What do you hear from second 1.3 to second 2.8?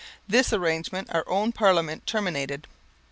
Parliament terminated.